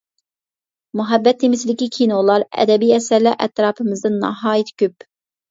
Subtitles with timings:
[1.01, 5.09] مۇھەببەت تېمىسىدىكى كىنولار، ئەدەبىي ئەسەرلەر ئەتراپىمىزدا ناھايىتى كۆپ.